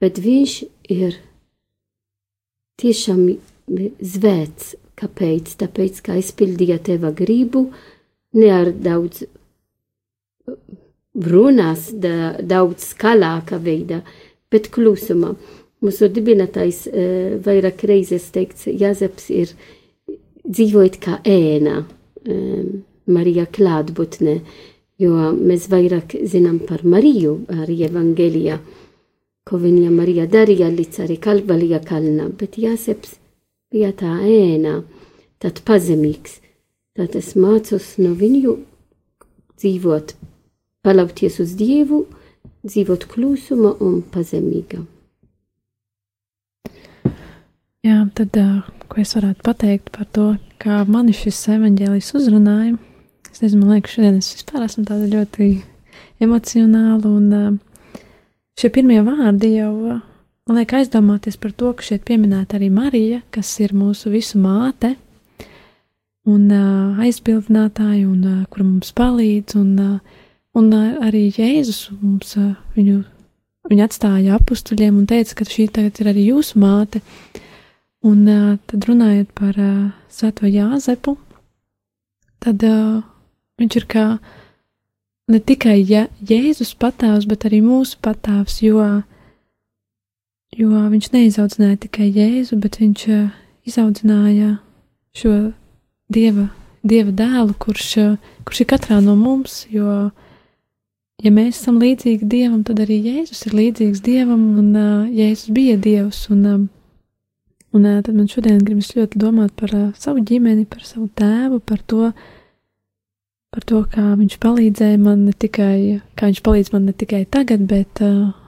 bet 0.00 0.20
viņš 0.22 0.58
ir 0.94 1.18
tiešām 2.78 3.24
zvēts. 4.00 4.76
Kāpēc? 4.98 5.52
Tāpēc, 5.60 6.00
ka 6.02 6.16
izpildīja 6.18 6.80
teva 6.82 7.12
gribu, 7.14 7.68
ne 8.34 8.48
ar 8.50 8.72
daudz 8.74 9.22
runās, 11.14 11.88
da, 11.94 12.34
daudz 12.42 12.88
skalāka 12.94 13.60
veidā, 13.62 14.00
bet 14.50 14.72
klusumā. 14.74 15.36
Mūsu 15.84 16.08
dibinātājs 16.10 16.80
e, 16.90 17.04
vairāk 17.44 17.84
reizes 17.86 18.26
teikts, 18.34 18.66
Jāzeps 18.66 19.28
ir 19.30 19.52
dzīvojot 20.48 20.98
kā 21.04 21.20
ēna, 21.28 21.82
e, 22.24 22.40
Marija 23.08 23.46
klātbūtne 23.46 24.40
jo 24.98 25.30
mēs 25.34 25.68
vairāk 25.70 26.16
zinām 26.26 26.58
par 26.66 26.84
Mariju 26.86 27.38
arī 27.62 27.82
evangelijā, 27.86 28.58
ko 29.46 29.60
viņa 29.62 29.92
Marija 29.94 30.26
darīja 30.30 30.68
līdz 30.74 31.04
arī 31.06 31.16
Kalvalija 31.22 31.80
kalnā, 31.86 32.28
bet 32.28 32.58
Jāseps 32.60 33.16
bija 33.72 33.92
tā 33.96 34.18
ēnā, 34.26 34.82
tad 35.38 35.62
pazemīgs. 35.64 36.40
Tad 36.98 37.14
es 37.14 37.36
mācos 37.38 37.92
no 38.02 38.10
viņu 38.18 38.56
dzīvot, 39.60 40.16
palaukties 40.82 41.38
uz 41.44 41.54
Dievu, 41.58 42.02
dzīvot 42.66 43.06
klusuma 43.12 43.76
un 43.78 44.00
pazemīga. 44.02 44.82
Jā, 47.86 48.02
tad, 48.18 48.34
ko 48.88 49.00
es 49.02 49.14
varētu 49.16 49.44
pateikt 49.44 49.90
par 49.94 50.08
to, 50.12 50.28
kā 50.62 50.82
mani 50.88 51.14
šis 51.16 51.40
evaņģēlijs 51.56 52.14
uzrunāja, 52.18 52.76
Es 53.38 53.42
nezinu, 53.42 53.66
man 53.66 53.76
liekas, 53.76 53.92
šodien 53.94 54.16
es 54.18 54.32
vispār 54.34 54.64
esmu 54.64 54.82
tāda 54.88 55.04
ļoti 55.12 55.46
emocionāla, 56.24 57.06
un 57.06 57.26
uh, 57.36 58.00
šie 58.58 58.70
pirmie 58.74 58.96
vārdi 59.06 59.52
jau 59.52 59.72
uh, 59.92 60.00
man 60.48 60.58
liek 60.58 60.72
aizdomāties 60.74 61.36
par 61.38 61.52
to, 61.54 61.70
ka 61.76 61.86
šeit 61.86 62.02
pieminēta 62.08 62.56
arī 62.58 62.72
Marija, 62.74 63.20
kas 63.30 63.52
ir 63.62 63.76
mūsu 63.78 64.10
visu 64.10 64.40
māte. 64.42 64.96
un 66.28 66.50
uh, 66.50 66.98
aizbildinātāji, 67.00 68.02
un 68.04 68.24
uh, 68.26 68.40
kur 68.50 68.64
mums 68.64 68.90
palīdz, 68.92 69.54
un, 69.56 69.70
uh, 69.78 70.18
un 70.58 70.66
uh, 70.74 70.98
arī 71.06 71.28
Jēzus 71.30 71.92
mums 72.00 72.34
uh, 72.36 72.56
viņu, 72.74 73.04
viņu 73.70 73.84
atstāja 73.86 74.34
apstuļiem 74.34 74.98
un 74.98 75.06
teica, 75.06 75.38
ka 75.38 75.46
šī 75.46 75.70
tagad 75.72 76.02
ir 76.02 76.10
arī 76.10 76.26
jūsu 76.32 76.58
māte. 76.58 77.00
Un 78.06 78.20
tad 78.70 78.84
runājot 78.86 79.32
par 79.34 79.56
Svēto 80.12 80.46
Jāzepu, 80.46 81.16
tad 82.38 82.62
viņš 83.58 83.78
ir 83.80 83.86
kā 83.90 84.04
ne 85.28 85.40
tikai 85.42 85.80
ja, 85.82 86.06
Jēzus 86.22 86.76
patāvs, 86.78 87.26
bet 87.26 87.48
arī 87.48 87.58
mūsu 87.64 87.98
patāvs, 88.04 88.60
jo, 88.62 88.84
jo 90.54 90.84
viņš 90.94 91.10
neizaudzināja 91.16 91.82
tikai 91.88 92.06
Jēzu, 92.06 92.60
bet 92.62 92.78
viņš 92.78 93.04
izaudzināja 93.68 94.56
šo 95.18 95.34
dieva, 96.12 96.48
dieva 96.86 97.12
dēlu, 97.12 97.54
kurš, 97.60 97.90
kurš 98.46 98.64
ir 98.64 98.70
katrā 98.70 99.02
no 99.04 99.16
mums. 99.18 99.64
Jo, 99.72 100.08
ja 101.24 101.34
mēs 101.34 101.60
esam 101.60 101.80
līdzīgi 101.82 102.28
dievam, 102.28 102.64
tad 102.66 102.80
arī 102.84 103.00
Jēzus 103.04 103.46
ir 103.48 103.58
līdzīgs 103.58 104.02
dievam, 104.04 104.44
un 104.62 104.72
uh, 104.72 105.06
Jēzus 105.12 105.52
bija 105.54 105.76
dievs. 105.76 106.24
Un, 106.32 106.44
um, 106.46 106.66
un 107.76 107.86
tad 108.02 108.14
man 108.14 108.28
šodien 108.30 108.60
gribas 108.64 108.94
ļoti 108.96 109.20
domāt 109.20 109.54
par 109.58 109.72
savu 109.98 110.24
ģimeni, 110.24 110.66
par 110.68 110.84
savu 110.86 111.08
tēvu, 111.18 111.60
par 111.60 111.82
to, 111.90 112.12
par 113.54 113.64
to, 113.68 113.82
kā 113.92 114.12
viņš 114.18 114.38
palīdzēja 114.42 115.00
man 115.02 115.26
ne 115.28 115.34
tikai, 115.36 116.00
kā 116.16 116.30
viņš 116.30 116.40
palīdz 116.46 116.72
man 116.74 116.88
ne 116.88 116.94
tikai 116.96 117.24
tagad, 117.28 117.66
bet 117.68 118.00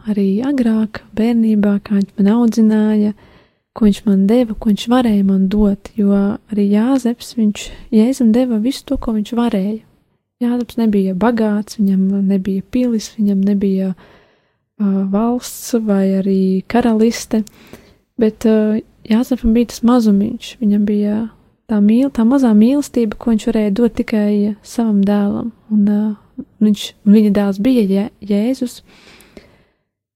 arī 0.08 0.28
agrāk, 0.46 1.02
bērnībā, 1.16 1.76
kā 1.84 1.98
viņš 1.98 2.16
man 2.18 2.32
audzināja. 2.38 3.12
Ko 3.70 3.86
viņš 3.86 4.00
man 4.02 4.24
deva, 4.26 4.56
ko 4.58 4.72
viņš 4.72 4.84
varēja 4.90 5.24
man 5.28 5.44
dot, 5.48 5.92
jo 5.94 6.10
arī 6.50 6.64
Jāzeps, 6.72 7.36
viņš 7.38 7.68
Jēzum 7.94 8.32
deva 8.34 8.58
visu 8.58 8.82
to, 8.88 8.96
ko 8.98 9.14
viņš 9.14 9.30
varēja. 9.38 9.78
Jāzeps 10.42 10.78
nebija 10.80 11.14
bagāts, 11.14 11.76
viņam 11.78 12.24
nebija 12.26 12.64
pilis, 12.72 13.12
viņam 13.14 13.44
nebija 13.46 13.92
uh, 13.92 15.02
valsts 15.12 15.74
vai 15.86 16.16
arī 16.18 16.40
karaliste, 16.66 17.44
bet 18.18 18.46
uh, 18.48 18.80
Jāzepam 19.10 19.54
bija 19.56 19.72
tas 19.72 19.82
mazumiņš, 19.86 20.52
viņam 20.60 20.84
bija 20.86 21.14
tā, 21.70 21.80
mīl, 21.82 22.10
tā 22.14 22.26
mazā 22.28 22.52
mīlestība, 22.56 23.18
ko 23.18 23.32
viņš 23.34 23.48
varēja 23.50 23.72
dot 23.78 23.96
tikai 23.98 24.56
savam 24.62 25.00
dēlam, 25.06 25.50
un 25.74 25.88
uh, 25.90 26.44
viņš, 26.62 26.84
viņa 27.10 27.32
dēls 27.40 27.58
bija 27.62 27.82
Jē, 27.90 28.06
Jēzus, 28.30 28.80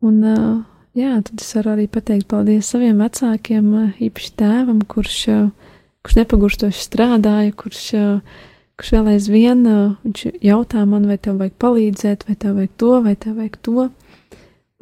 un 0.05 0.23
uh, 0.23 0.63
Jā, 0.95 1.17
tad 1.27 1.41
es 1.43 1.49
varu 1.57 1.73
arī 1.73 1.89
pateikt 1.91 2.29
paldies 2.31 2.69
saviem 2.71 3.01
vecākiem, 3.03 3.71
īpaši 3.99 4.29
tēvam, 4.39 4.79
kurš, 4.87 5.17
kurš 6.07 6.19
nepagurstoši 6.21 6.85
strādāja, 6.85 7.51
kurš, 7.59 7.81
kurš 8.79 8.93
vēl 8.95 9.11
aizvien 9.17 9.65
viņš 10.05 10.23
jautā 10.47 10.85
man, 10.87 11.09
vai 11.11 11.17
tev 11.19 11.41
vajag 11.41 11.57
palīdzēt, 11.65 12.23
vai 12.29 12.37
tev 12.39 12.61
vajag 12.61 12.77
to, 12.79 12.93
vai 13.09 13.17
tev 13.19 13.41
vajag 13.41 13.59
to. 13.67 13.89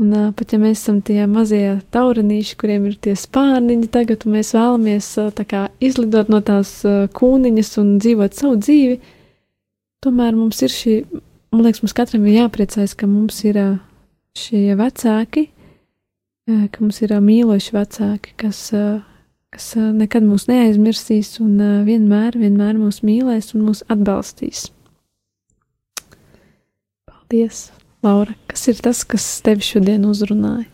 Un 0.01 0.15
pat 0.35 0.55
ja 0.55 0.59
mēs 0.59 0.81
esam 0.81 1.03
tie 1.05 1.27
mazie 1.29 1.77
taurenīši, 1.93 2.57
kuriem 2.59 2.87
ir 2.89 2.97
tie 3.05 3.13
spārniņi 3.19 3.91
tagad, 3.93 4.25
un 4.25 4.39
mēs 4.39 4.55
vēlamies 4.57 5.09
kā 5.51 5.67
izlidot 5.85 6.31
no 6.33 6.41
tās 6.43 6.79
kūniņas 7.19 7.73
un 7.83 7.91
dzīvot 8.01 8.39
savu 8.39 8.57
dzīvi, 8.63 8.97
tomēr 10.03 10.35
mums 10.39 10.63
ir 10.65 10.73
šī, 10.73 10.95
man 11.53 11.67
liekas, 11.67 11.83
mums 11.85 11.97
katram 11.99 12.25
ir 12.27 12.41
jāpriecājas, 12.41 12.97
ka 12.99 13.07
mums 13.11 13.43
ir 13.45 13.61
šie 14.39 14.65
vecāki, 14.81 15.47
ka 16.49 16.81
mums 16.81 17.03
ir 17.05 17.15
mīloši 17.29 17.77
vecāki, 17.77 18.33
kas, 18.41 18.65
kas 19.53 19.69
nekad 19.77 20.25
mūs 20.27 20.49
neaizmirsīs 20.49 21.37
un 21.45 21.61
vienmēr, 21.87 22.41
vienmēr 22.41 22.81
mūs 22.81 23.05
mīlēs 23.07 23.53
un 23.55 23.69
mūs 23.69 23.85
atbalstīs. 23.93 24.71
Paldies, 27.07 27.69
Laura! 28.03 28.35
Kas 28.51 28.67
ir 28.69 28.81
tas, 28.83 29.05
kas 29.07 29.25
tevi 29.47 29.63
šodien 29.63 30.05
uzrunāja? 30.09 30.67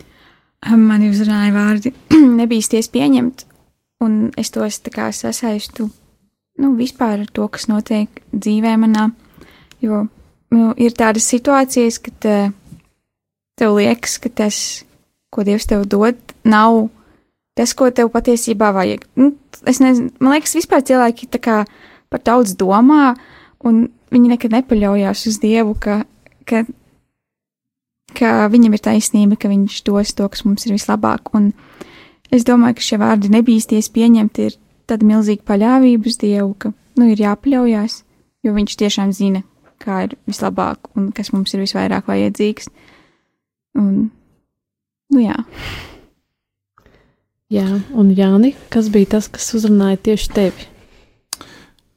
Mani 0.74 1.10
uzrunāja 1.12 1.52
vārdi, 1.54 1.92
nebīsties 2.40 2.88
pieņemt, 2.94 3.44
un 4.04 4.18
es 4.40 4.50
tos 4.54 4.80
tā 4.82 4.92
kā 4.94 5.10
sasaistu, 5.14 5.90
nu, 6.58 6.72
vispār 6.78 7.22
ar 7.22 7.28
to, 7.30 7.46
kas 7.52 7.68
notiek 7.70 8.22
dzīvē 8.32 8.74
manā, 8.80 9.10
jo 9.84 10.06
nu, 10.54 10.72
ir 10.80 10.96
tādas 10.96 11.28
situācijas, 11.30 12.00
kad 12.02 12.30
tev 13.58 13.76
liekas, 13.76 14.16
ka 14.22 14.32
tas 14.32 14.62
ko 15.30 15.44
Dievs 15.44 15.68
tev 15.68 15.84
dod, 15.84 16.16
nav 16.48 16.88
tas, 17.58 17.74
ko 17.74 17.90
tev 17.92 18.10
patiesībā 18.14 18.70
vajag. 18.74 19.04
Nu, 19.18 19.32
es 19.68 19.82
nezinu, 19.82 20.12
man 20.22 20.36
liekas, 20.36 20.56
vispār 20.56 20.84
cilvēki 20.86 21.28
kā 21.42 21.64
par 22.08 22.24
daudz 22.24 22.54
domā, 22.56 23.12
un 23.66 23.88
viņi 24.14 24.32
nekad 24.32 24.54
nepaļaujas 24.56 25.26
uz 25.28 25.40
Dievu, 25.42 25.74
ka, 25.76 26.00
ka, 26.48 26.64
ka 28.16 28.48
viņam 28.52 28.76
ir 28.76 28.84
taisnība, 28.84 29.36
ka 29.40 29.50
viņš 29.52 29.82
dos 29.88 30.14
to, 30.16 30.28
kas 30.32 30.44
mums 30.46 30.66
ir 30.66 30.76
vislabāk. 30.76 31.32
Un 31.36 31.52
es 32.34 32.46
domāju, 32.48 32.78
ka 32.78 32.88
šie 32.88 33.00
vārdi 33.02 33.32
nebīsties 33.34 33.90
pieņemt 33.94 34.42
ir 34.46 34.58
tāda 34.88 35.08
milzīga 35.08 35.44
paļāvība 35.48 36.08
uz 36.08 36.20
Dievu, 36.20 36.54
ka 36.58 36.72
nu, 36.96 37.10
ir 37.12 37.20
jāpaļaujas, 37.20 38.02
jo 38.46 38.54
viņš 38.56 38.78
tiešām 38.80 39.12
zina, 39.16 39.42
kā 39.82 40.06
ir 40.08 40.16
vislabāk 40.28 40.92
un 40.96 41.10
kas 41.14 41.34
mums 41.34 41.52
ir 41.54 41.66
visvairāk 41.66 42.08
vajadzīgs. 42.08 42.72
Un 43.78 44.08
Nu, 45.08 45.22
jā. 45.24 45.36
jā, 47.48 47.64
un 47.96 48.10
Jāni, 48.12 48.52
kas 48.68 48.90
bija 48.92 49.14
tas, 49.14 49.30
kas 49.32 49.46
uzrunāja 49.56 49.96
tieši 50.10 50.32
tevi? 50.36 50.66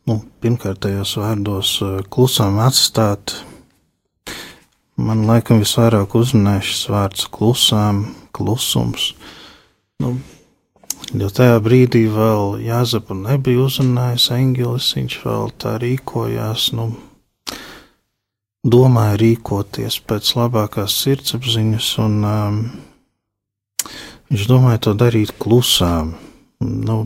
Nu, 0.08 0.21
pirmkārt, 0.43 0.80
tajos 0.86 1.17
vārdos 1.19 1.74
eh, 1.84 1.97
klusām 2.08 2.62
atstāt. 2.63 3.36
Man 5.02 5.26
laikam 5.30 5.62
visvairāk 5.64 6.14
uzrunāja 6.20 6.64
šis 6.68 6.84
vārds 6.92 7.26
klusām, 7.34 8.04
klusums. 8.36 9.12
Nu, 10.02 10.14
jo 11.14 11.30
tajā 11.30 11.58
brīdī 11.64 12.06
vēl 12.12 12.62
Jāzepu 12.66 13.18
nebija 13.18 13.66
uzrunājis 13.66 14.30
eņģelis, 14.38 14.92
viņš 15.00 15.18
vēl 15.26 15.52
tā 15.62 15.76
rīkojās, 15.82 16.70
nu, 16.78 16.92
domāja 18.62 19.18
rīkoties 19.22 20.00
pēc 20.06 20.36
labākās 20.38 21.02
sirdsapziņas 21.04 21.92
un 22.06 22.18
um, 22.22 22.64
Viņš 24.32 24.46
domāja 24.48 24.80
to 24.86 24.94
darīt 24.96 25.34
klusām. 25.44 26.14
Nu, 26.64 27.02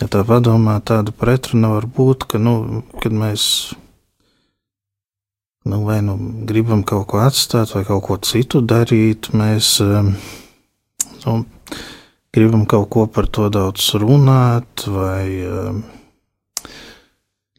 ja 0.00 0.08
tā 0.10 0.24
padomā, 0.26 0.80
tāda 0.82 1.14
pretruna 1.14 1.70
var 1.76 1.86
būt, 1.86 2.26
ka, 2.32 2.40
nu, 2.42 2.82
kad 2.98 3.14
mēs 3.14 3.44
nu, 5.64 5.80
vai 5.84 6.00
nu 6.04 6.14
gribam 6.44 6.82
kaut 6.84 7.06
ko 7.08 7.22
atstāt, 7.24 7.72
vai 7.72 7.84
kaut 7.88 8.04
ko 8.04 8.18
citu 8.20 8.60
darīt, 8.60 9.30
mēs 9.32 9.78
um, 9.84 10.12
nu, 11.24 11.36
gribam 12.36 12.66
kaut 12.68 12.90
ko 12.92 13.06
par 13.08 13.30
to 13.32 13.48
daudz 13.48 13.94
runāt, 13.96 14.84
vai 14.92 15.24
um, 15.48 15.80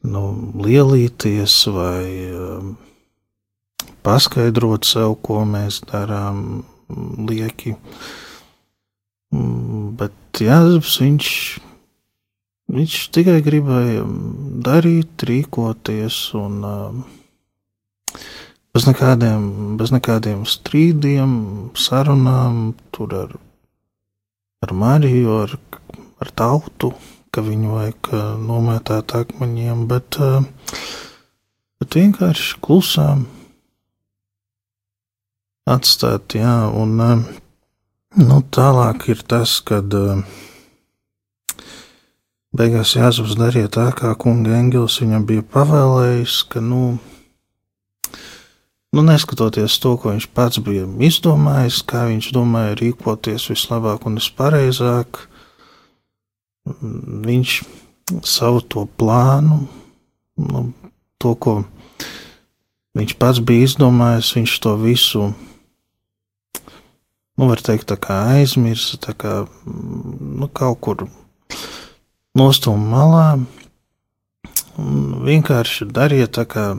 nu, 0.06 0.24
lielīties, 0.62 1.58
vai 1.74 2.06
um, 2.30 2.76
paskaidrot 4.06 4.86
sev, 4.86 5.18
ko 5.26 5.41
mēs 5.50 5.82
darām 5.89 6.62
lieki. 7.26 7.74
Mm, 9.34 9.96
bet 9.98 10.46
Jānis, 10.46 10.94
viņš, 11.02 11.34
viņš 12.78 13.02
tikai 13.18 13.41
gribēja 13.41 14.06
darīt, 14.70 15.26
rīkoties 15.26 16.20
un 16.38 16.62
bez 18.75 18.88
nekādiem, 18.89 19.77
bez 19.79 19.93
nekādiem 19.95 20.43
strīdiem, 20.49 21.31
sarunām 21.79 22.75
ar, 22.99 23.38
ar 24.65 24.75
Mariju, 24.75 25.39
ar, 25.45 25.55
ar 26.19 26.33
tautu, 26.35 26.91
ka 27.31 27.43
viņu 27.45 27.71
vajag 27.77 28.11
nomētāt 28.43 29.15
akmeņiem, 29.15 29.88
bet, 29.88 30.19
bet 31.79 31.97
vienkārši 32.01 32.61
klusām. 32.63 33.25
Atstāt, 35.65 36.38
jā, 36.38 36.59
un 36.69 37.01
Nu, 38.15 38.38
tālāk 38.47 39.09
ir 39.11 39.19
tas, 39.27 39.57
kad 39.67 39.91
beigās 42.55 42.93
Jāzeps 42.95 43.33
darīja 43.35 43.67
tā, 43.75 43.89
kā 43.91 44.13
kunga 44.15 44.53
eņģelis 44.55 45.01
viņam 45.01 45.25
bija 45.27 45.43
pavēlējis, 45.51 46.38
ka, 46.47 46.61
nu, 46.63 46.95
nu, 48.95 49.03
neskatoties 49.03 49.75
to, 49.84 49.95
ko 49.99 50.13
viņš 50.13 50.29
pats 50.36 50.62
bija 50.63 50.88
izdomājis, 51.03 51.81
kā 51.88 52.05
viņš 52.08 52.31
domāja 52.36 52.77
rīkoties 52.79 53.49
vislabāk 53.51 54.08
un 54.08 54.19
vispareizāk, 54.21 55.19
viņš 57.27 57.55
savu 58.25 58.62
to 58.63 58.86
plānu, 58.97 59.65
nu, 60.39 60.62
to, 61.19 61.36
ko 61.36 61.58
viņš 62.95 63.17
pats 63.19 63.41
bija 63.43 63.67
izdomājis, 63.67 64.31
viņš 64.38 64.55
to 64.63 64.75
visu 64.79 65.27
nu, 67.36 67.49
var 67.49 67.60
teikt, 67.60 67.89
tā 67.91 67.99
kā 67.99 68.21
aizmirsa, 68.38 68.99
tā 69.01 69.15
kā 69.17 69.43
nu, 69.65 70.47
kaut 70.47 70.79
kur 70.84 71.05
nostūma 72.36 72.91
malā. 72.95 73.27
Vienkārši 74.75 75.88
darīja 75.88 76.27
tā, 76.31 76.43
kā 76.51 76.69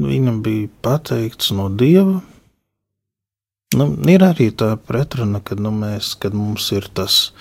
viņam 0.00 0.42
bija 0.44 0.68
pateikts 0.84 1.52
no 1.56 1.68
dieva. 1.68 2.20
Nu, 3.76 3.86
ir 4.08 4.24
arī 4.24 4.50
tā 4.52 4.74
pretruna, 4.76 5.40
kad, 5.40 5.60
nu, 5.60 5.72
mēs, 5.72 6.12
kad 6.20 6.34
mums 6.36 6.68
ir 6.76 6.88
tas, 6.92 7.32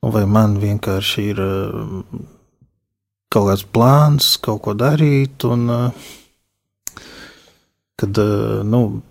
nu, 0.00 0.12
vai 0.14 0.24
man 0.24 0.56
vienkārši 0.60 1.24
ir 1.34 1.42
uh, 1.44 1.98
kaut 3.28 3.50
kāds 3.50 3.66
plāns, 3.68 4.32
kaut 4.40 4.62
ko 4.64 4.74
darīt, 4.74 5.44
un 5.44 5.68
uh, 5.68 6.08
kad, 8.00 8.22
uh, 8.24 8.64
nu, 8.64 9.02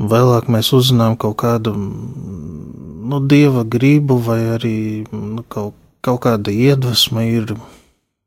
vēlāk 0.00 0.48
mēs 0.48 0.72
uzzinām 0.76 1.18
kaut 1.20 1.36
kādu, 1.44 1.74
nu, 1.76 3.20
dieva 3.28 3.66
gribu, 3.68 4.16
vai 4.24 4.40
arī 4.56 4.78
nu, 5.12 5.44
kaut, 5.52 5.76
kaut 6.00 6.22
kāda 6.24 6.52
iedvesma 6.54 7.26
ir 7.28 7.52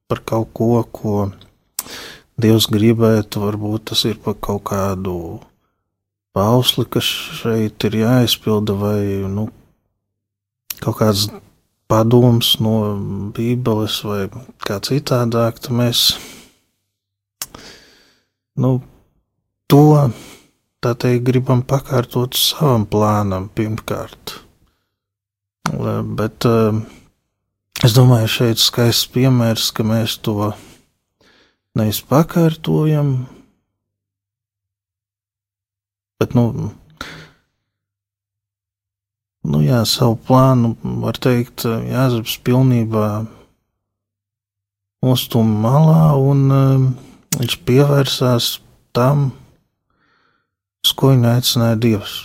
par 0.07 0.21
kaut 0.29 0.53
ko, 0.53 0.83
ko 0.93 1.31
Dievs 2.39 2.67
gribētu, 2.71 3.43
varbūt 3.43 3.91
tas 3.91 4.03
ir 4.09 4.17
par 4.23 4.37
kaut 4.41 4.63
kādu 4.71 5.15
pausli, 6.33 6.85
kas 6.89 7.05
šeit 7.39 7.85
ir 7.85 7.99
jāizpilda, 7.99 8.73
vai 8.77 9.01
nu, 9.29 9.47
kaut 10.81 10.97
kāds 11.01 11.27
padoms 11.91 12.55
no 12.63 12.75
Bībeles 13.35 13.99
vai 14.07 14.23
kā 14.65 14.79
citādāk, 14.81 15.61
tad 15.61 15.77
mēs 15.77 16.05
nu, 18.57 18.79
to 19.69 19.85
teikt 20.81 21.29
gribam 21.29 21.61
pakārtot 21.61 22.35
savam 22.35 22.87
plānam 22.89 23.45
pirmkārt. 23.53 24.39
Bet 26.17 26.49
uh, 26.49 26.81
Es 27.83 27.91
domāju, 27.91 28.29
šeit 28.31 28.61
skaists 28.63 29.09
piemērs, 29.11 29.65
ka 29.75 29.83
mēs 29.83 30.13
to 30.23 30.53
nevis 31.77 32.01
pakārtojam, 32.05 33.13
bet, 36.21 36.35
nu, 36.37 36.71
nu 39.43 39.61
jā, 39.63 39.81
savu 39.89 40.17
plānu, 40.27 40.75
var 41.03 41.17
teikt, 41.17 41.65
Jāzeps 41.65 42.37
pilnībā 42.45 43.07
nostum 45.03 45.49
malā, 45.63 46.13
un 46.15 46.43
uh, 46.53 46.85
viņš 47.39 47.57
pievērsās 47.67 48.51
tam, 48.95 49.31
uz 50.85 50.93
ko 50.95 51.11
viņa 51.11 51.33
aicināja 51.39 51.79
Dievs. 51.87 52.19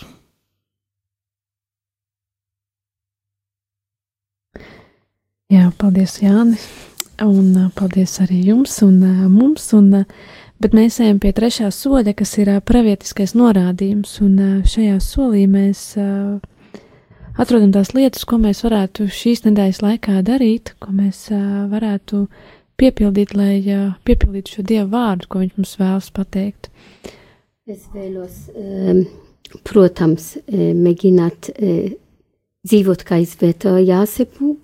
Jā, 5.48 5.70
paldies, 5.80 6.18
Jānis. 6.20 6.68
Un 7.24 7.70
paldies 7.74 8.12
arī 8.22 8.44
jums 8.46 8.76
un 8.87 9.00
mums. 9.33 9.72
Un, 9.74 10.04
bet 10.62 10.74
mēs 10.76 11.00
ejam 11.02 11.18
pie 11.22 11.33
trešā 11.35 11.70
soļa, 11.74 12.14
kas 12.18 12.37
ir 12.38 12.52
pravietiskais 12.66 13.35
norādījums. 13.38 14.12
Un 14.22 14.62
šajā 14.68 15.00
solī 15.02 15.48
mēs 15.50 15.83
atrodam 17.38 17.72
tās 17.74 17.90
lietas, 17.96 18.26
ko 18.28 18.38
mēs 18.42 18.62
varētu 18.66 19.09
šīs 19.11 19.42
nedēļas 19.48 19.83
laikā 19.83 20.20
darīt, 20.26 20.74
ko 20.78 20.94
mēs 20.94 21.26
varētu 21.72 22.26
piepildīt, 22.78 23.35
lai 23.35 23.59
piepildītu 24.07 24.59
šo 24.59 24.66
dievu 24.70 24.92
vārdu, 24.94 25.26
ko 25.26 25.42
viņš 25.42 25.59
mums 25.59 25.74
vēlas 25.81 26.12
pateikt. 26.14 26.70
Es 27.68 27.83
vēlos, 27.92 28.46
protams, 29.66 30.37
mēģināt 30.46 31.50
dzīvot 32.68 33.04
kā 33.07 33.18
izvērtēja 33.26 33.83
Jāsepu 33.90 34.54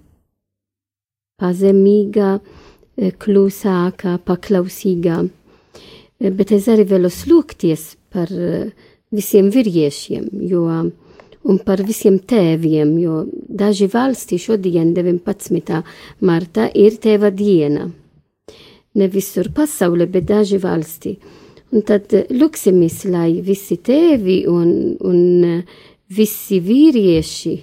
pazemīga, 1.40 2.38
e, 2.96 3.10
klusāka, 3.10 4.18
paklausīga. 4.24 5.22
E, 6.20 6.30
bet 6.30 6.52
es 6.54 6.68
arī 6.70 6.86
vēlos 6.88 7.24
lūgties 7.30 7.94
par 8.14 8.30
e, 8.30 8.70
visiem 9.14 9.50
vīriešiem, 9.54 10.30
jo 10.48 10.66
un 11.44 11.58
par 11.66 11.82
visiem 11.84 12.18
tēviem, 12.18 12.96
jo 13.02 13.24
daži 13.48 13.88
valsti 13.92 14.38
šodien, 14.40 14.94
19. 14.96 15.82
martā, 16.24 16.70
ir 16.72 16.98
tēva 17.02 17.30
diena. 17.34 17.90
Ne 18.94 19.08
visur 19.10 19.50
pasaulē, 19.54 20.06
bet 20.06 20.28
daži 20.30 20.60
valsti. 20.62 21.16
Un 21.74 21.82
tad 21.82 22.12
lūksimies, 22.30 23.00
lai 23.10 23.40
visi 23.42 23.80
tēvi 23.82 24.44
un, 24.46 24.68
un 25.02 25.64
visi 26.16 26.60
vīrieši 26.62 27.54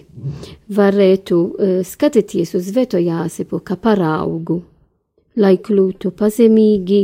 varētu 0.75 1.39
uh, 1.41 1.73
skatīties 1.87 2.55
uz 2.59 2.71
Veto 2.75 3.01
Jāsepu 3.01 3.61
kā 3.65 3.77
paraugu, 3.79 4.61
lai 5.39 5.55
kļūtu 5.63 6.13
pazemīgi, 6.17 7.03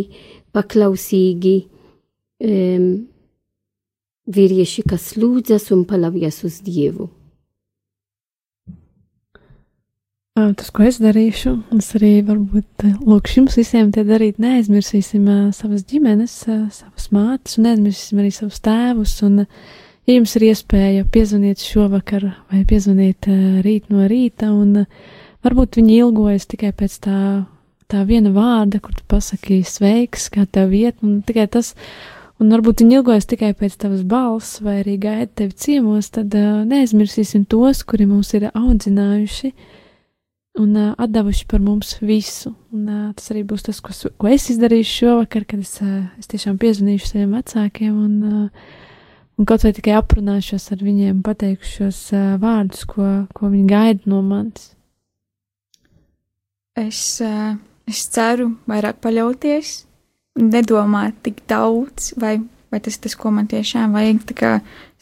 paklausīgi, 0.55 1.57
um, 2.47 2.89
vīrieši, 4.27 4.83
kas 4.89 5.13
lūdzas 5.19 5.69
un 5.75 5.85
paļaujas 5.87 6.43
uz 6.47 6.59
Dievu. 6.65 7.11
Tas, 10.37 10.67
ko 10.69 10.83
es 10.85 10.99
darīšu, 11.01 11.51
es 11.79 11.87
arī 11.97 12.19
varbūt 12.21 12.83
lūkšu 13.09 13.39
jums 13.39 13.55
visiem 13.57 13.87
te 13.89 14.03
darīt. 14.05 14.37
Neaizmirsīsim 14.37 15.23
savas 15.57 15.81
ģimenes, 15.89 16.35
savas 16.45 17.07
mātes, 17.09 17.55
un 17.57 17.65
neaizmirsīsim 17.65 18.21
arī 18.21 18.29
savus 18.35 18.61
tēvus. 18.61 19.15
Un, 19.25 19.39
uh, 19.47 19.86
ja 20.07 20.15
jums 20.15 20.33
ir 20.37 20.47
iespēja 20.47 21.05
piezvanīt 21.11 21.61
šovakar 21.63 22.29
vai 22.51 22.63
piezvanīt 22.67 23.27
uh, 23.27 23.61
rīt 23.65 23.89
no 23.91 24.07
rīta, 24.07 24.49
un 24.55 24.83
uh, 24.85 25.07
varbūt 25.45 25.79
viņi 25.81 25.97
ilgojas 26.01 26.47
tikai 26.49 26.71
pēc 26.75 26.99
tā, 27.03 27.21
tā 27.91 28.03
viena 28.07 28.31
vārda, 28.35 28.79
kur 28.83 28.95
tu 28.95 29.03
pasaki 29.11 29.61
sveiks, 29.67 30.29
kā 30.33 30.47
tev 30.47 30.71
iet, 30.77 31.01
un 31.03 31.19
tikai 31.27 31.47
tas, 31.51 31.73
un 32.39 32.53
varbūt 32.55 32.85
viņi 32.85 33.01
ilgojas 33.01 33.27
tikai 33.27 33.51
pēc 33.57 33.75
tavas 33.83 34.05
balss 34.07 34.61
vai 34.63 34.79
arī 34.85 34.95
gaida 35.03 35.27
tevi 35.43 35.59
ciemos, 35.59 36.11
tad 36.15 36.31
uh, 36.39 36.63
neaizmirsīsim 36.67 37.43
tos, 37.51 37.83
kuri 37.83 38.07
mūs 38.07 38.31
ir 38.39 38.47
audzinājuši 38.53 39.53
un 40.63 40.73
uh, 40.73 40.89
atdevuši 40.97 41.45
par 41.51 41.59
mums 41.61 41.97
visu. 41.99 42.55
Un, 42.71 42.87
uh, 42.87 43.05
tas 43.19 43.27
arī 43.35 43.43
būs 43.45 43.67
tas, 43.67 43.83
ko, 43.83 43.91
ko 43.91 44.31
es 44.31 44.47
izdarīšu 44.55 45.03
šovakar, 45.03 45.43
kad 45.51 45.67
es, 45.67 45.75
uh, 45.83 46.07
es 46.15 46.31
tiešām 46.31 46.55
piezvanīšu 46.63 47.11
saviem 47.11 47.35
vecākiem 47.37 47.91
un 47.91 48.19
uh, 48.23 48.85
un 49.37 49.45
kaut 49.45 49.63
vai 49.65 49.73
tikai 49.75 49.95
aprunāšos 49.97 50.71
ar 50.73 50.81
viņiem, 50.83 51.21
pateikšu 51.25 51.73
šos 51.77 52.01
uh, 52.15 52.35
vārdus, 52.41 52.85
ko, 52.89 53.07
ko 53.37 53.51
viņi 53.53 53.69
gaida 53.69 54.09
no 54.09 54.23
manis. 54.25 54.71
Es, 56.77 57.01
uh, 57.25 57.55
es 57.89 58.03
ceru 58.13 58.51
vairāk 58.69 58.99
paļauties, 59.01 59.79
nedomāt 60.37 61.17
tik 61.25 61.41
daudz, 61.49 62.11
vai, 62.21 62.37
vai 62.73 62.81
tas 62.83 62.97
tas, 63.01 63.15
ko 63.17 63.31
man 63.33 63.49
tiešām 63.49 63.95
vajag, 63.97 64.21
kā 64.37 64.51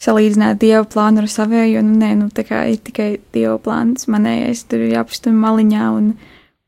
salīdzināt 0.00 0.60
Dieva 0.60 0.84
plānu 0.88 1.24
ar 1.24 1.28
savēju, 1.32 1.84
nu 1.84 1.96
nē, 2.00 2.14
nu 2.20 2.30
tā 2.32 2.44
kā 2.48 2.64
ir 2.72 2.80
tikai 2.84 3.10
Dieva 3.34 3.56
plāns, 3.60 4.08
manējais 4.12 4.66
tur 4.70 4.84
ir 4.84 4.96
jāpastum 4.96 5.36
maliņā, 5.44 5.86
un, 5.96 6.10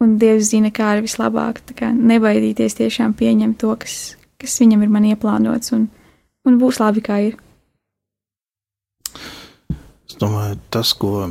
un 0.05 0.15
Dievs 0.21 0.53
zina, 0.53 0.73
kā 0.73 0.97
ir 0.97 1.05
vislabāk, 1.05 1.61
nebaidīties 1.81 2.81
tiešām 2.81 3.17
pieņemt 3.17 3.61
to, 3.61 3.75
kas, 3.81 3.99
kas 4.41 4.57
viņam 4.61 4.85
ir 4.85 4.97
man 4.97 5.09
ieplānots, 5.13 5.73
un, 5.77 5.89
un 6.49 6.61
būs 6.61 6.81
labi, 6.81 7.05
kā 7.05 7.21
ir 7.29 7.37
domāju, 10.21 10.59
tas, 10.75 10.93
ko 10.99 11.29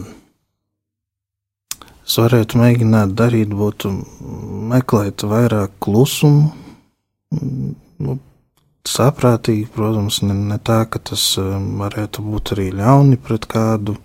es 2.07 2.15
varētu 2.21 2.61
mēģināt 2.61 3.15
darīt, 3.19 3.51
būtu 3.51 3.91
meklēt 4.71 5.25
vairāk 5.27 5.75
klusumu. 5.83 6.53
Nu, 7.97 8.17
saprātīgi, 8.87 9.67
protams, 9.73 10.21
ne, 10.23 10.35
ne 10.51 10.57
tā, 10.63 10.83
ka 10.89 11.01
tas 11.11 11.23
um, 11.41 11.73
varētu 11.81 12.23
būt 12.23 12.53
arī 12.55 12.69
ļauni 12.79 13.19
pret 13.19 13.47
kādu. 13.51 13.97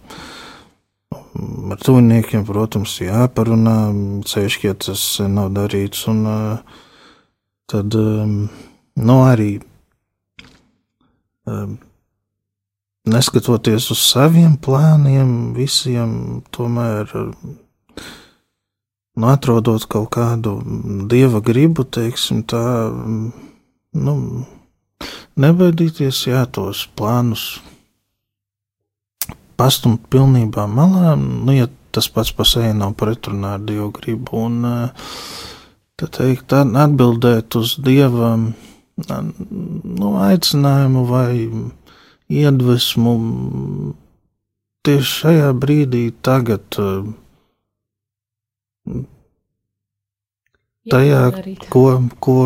Ar 1.12 1.81
tuviniekiem, 1.81 2.42
protams, 2.49 2.99
jāparunā, 3.01 3.77
ceļš, 4.29 4.59
ja 4.66 4.75
tas 4.87 5.05
nav 5.33 5.53
darīts, 5.57 6.03
un 6.11 6.27
uh, 6.29 6.81
tad, 7.71 7.95
um, 7.97 8.35
nu, 8.99 9.16
arī 9.29 9.53
um, 11.47 11.79
neskatoties 13.09 13.91
uz 13.95 14.03
saviem 14.07 14.57
plāniem, 14.62 15.53
visiem 15.57 16.43
tomēr 16.55 17.11
nu, 19.17 19.27
atrodot 19.29 19.87
kaut 19.91 20.11
kādu 20.15 20.59
dieva 21.11 21.43
gribu, 21.45 21.85
teiksim, 21.85 22.45
tā, 22.49 22.62
nu, 23.93 24.15
nebaidīties, 25.37 26.25
jā, 26.31 26.45
tos 26.47 26.87
plānus 26.97 27.61
pastumt 29.59 30.07
pilnībā 30.11 30.67
malā, 30.71 31.17
nu, 31.19 31.53
ja 31.55 31.69
tas 31.93 32.09
pats 32.09 32.33
pa 32.33 32.47
sevi 32.49 32.73
nav 32.77 32.95
pretrunā 32.99 33.57
ar 33.59 33.67
dievu 33.67 33.91
gribu, 33.99 34.47
un 34.47 34.62
tad 36.01 36.15
teikt, 36.17 36.55
atbildēt 36.57 37.59
uz 37.61 37.77
dieva 37.83 38.37
nu, 38.38 40.09
aicinājumu 40.23 41.05
vai 41.11 41.33
iedvesmu 42.33 43.12
tieši 44.87 45.11
šajā 45.18 45.51
brīdī, 45.59 46.07
tagad. 46.25 46.64
tajā, 50.90 51.21
darīt. 51.37 51.68
ko, 51.71 51.85
ko 52.18 52.38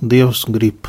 Dievs 0.00 0.46
grib. 0.48 0.88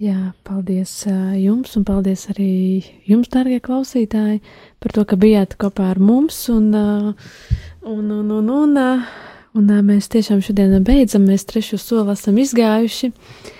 Jā, 0.00 0.32
paldies 0.48 1.04
jums, 1.36 1.74
un 1.76 1.84
paldies 1.84 2.24
arī 2.32 2.80
jums, 3.04 3.28
darbie 3.28 3.60
klausītāji, 3.60 4.40
par 4.80 4.94
to, 4.96 5.04
ka 5.04 5.18
bijāt 5.20 5.58
kopā 5.60 5.90
ar 5.92 6.00
mums. 6.00 6.40
Un, 6.48 6.72
un, 6.72 7.14
un, 7.84 8.32
un, 8.32 8.48
un, 8.48 8.80
un 9.60 9.70
uh, 9.76 9.82
mēs 9.84 10.08
tiešām 10.08 10.40
šodien 10.40 10.80
beidzam, 10.88 11.28
mēs 11.28 11.44
trešo 11.44 11.76
soli 11.78 12.16
esam 12.16 12.40
izgājuši. 12.40 13.12
Uh, 13.12 13.58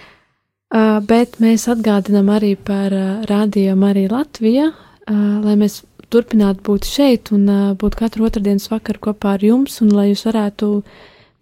bet 1.11 1.41
mēs 1.43 1.67
atgādinām 1.73 2.31
arī 2.31 2.55
par 2.57 2.95
uh, 2.95 3.23
Radio 3.31 3.75
Mariju 3.77 4.13
Latviju, 4.13 4.71
uh, 4.71 5.23
lai 5.45 5.57
mēs 5.59 5.83
turpinātu 6.11 6.63
būt 6.67 6.87
šeit 6.87 7.33
un 7.35 7.49
uh, 7.51 7.63
būt 7.79 7.99
katru 7.99 8.29
otrdienas 8.31 8.71
vakaru 8.71 9.11
kopā 9.11 9.37
ar 9.37 9.45
jums, 9.45 9.81
un 9.83 9.91
lai 9.95 10.11
jūs 10.13 10.27
varētu 10.29 10.73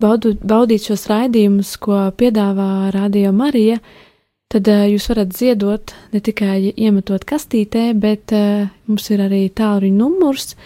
baudu, 0.00 0.34
baudīt 0.40 0.88
šos 0.88 1.08
raidījumus, 1.12 1.76
ko 1.82 2.06
piedāvā 2.16 2.88
Radio 2.94 3.34
Marija. 3.36 3.82
Uh, 3.82 4.08
tad 4.52 4.68
uh, 4.70 4.82
jūs 4.88 5.08
varat 5.10 5.32
ziedot 5.36 5.92
ne 6.14 6.20
tikai 6.24 6.72
iemetot 6.72 7.24
kastītē, 7.28 7.92
bet 8.00 8.32
uh, 8.32 8.64
mums 8.88 9.10
ir 9.12 9.20
arī 9.26 9.42
tālruņa 9.52 9.98
numurs 9.98 10.56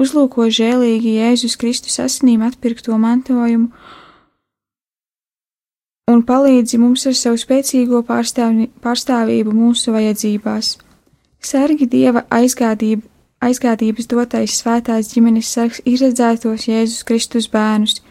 Uzlūko 0.00 0.48
žēlīgi 0.48 1.18
Jēzus 1.18 1.58
Kristus 1.60 1.98
asinīm 2.02 2.42
atpirkto 2.46 2.96
mantojumu 2.98 3.68
un 6.12 6.22
palīdzi 6.28 6.80
mums 6.80 7.06
ar 7.08 7.14
savu 7.16 7.38
spēcīgo 7.40 8.02
pārstāvi, 8.08 8.68
pārstāvību 8.84 9.52
mūsu 9.56 9.94
vajadzībās. 9.94 10.76
Sargi 11.42 11.86
Dieva 11.88 12.24
aizgādību, 12.30 13.06
aizgādības 13.42 14.10
dotais 14.10 14.58
svētās 14.60 15.12
ģimenes 15.14 15.52
sargs 15.54 15.80
izredzētos 15.88 16.68
Jēzus 16.68 17.06
Kristus 17.06 17.48
bērnus, 17.50 18.02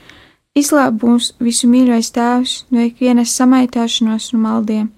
Izglāb 0.52 1.00
mūs 1.00 1.30
visu 1.39 1.67
mīļais 1.72 2.10
Tēvs 2.12 2.54
no 2.76 2.82
ikvienas 2.84 3.32
samaitāšanos 3.39 4.34
un 4.36 4.41
maldiem. 4.44 4.89